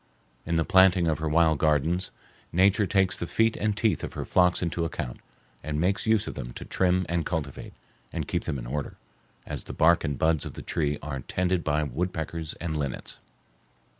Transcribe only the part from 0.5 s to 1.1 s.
the planting